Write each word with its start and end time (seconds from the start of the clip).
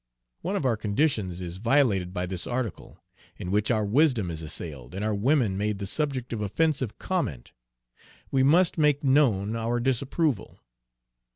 One 0.41 0.55
of 0.55 0.65
our 0.65 0.77
conditions 0.77 1.41
is 1.41 1.57
violated 1.57 2.11
by 2.11 2.25
this 2.25 2.47
article, 2.47 3.03
in 3.37 3.51
which 3.51 3.69
our 3.69 3.85
wisdom 3.85 4.31
is 4.31 4.41
assailed, 4.41 4.95
and 4.95 5.05
our 5.05 5.13
women 5.13 5.59
made 5.59 5.77
the 5.77 5.85
subject 5.85 6.33
of 6.33 6.41
offensive 6.41 6.97
comment. 6.97 7.51
We 8.31 8.41
must 8.41 8.79
make 8.79 9.03
known 9.03 9.55
our 9.55 9.79
disapproval." 9.79 10.59